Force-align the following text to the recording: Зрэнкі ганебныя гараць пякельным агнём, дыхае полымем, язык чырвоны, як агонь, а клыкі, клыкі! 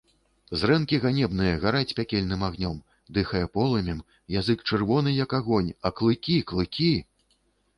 Зрэнкі 0.59 0.97
ганебныя 1.03 1.59
гараць 1.65 1.95
пякельным 1.99 2.41
агнём, 2.47 2.79
дыхае 3.19 3.43
полымем, 3.59 4.01
язык 4.39 4.67
чырвоны, 4.71 5.09
як 5.23 5.37
агонь, 5.41 5.71
а 5.91 5.93
клыкі, 6.01 6.41
клыкі! 6.53 6.93